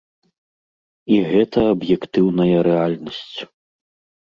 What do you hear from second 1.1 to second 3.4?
І гэта аб'ектыўная рэальнасць.